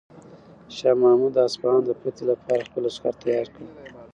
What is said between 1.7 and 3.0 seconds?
د فتح لپاره خپل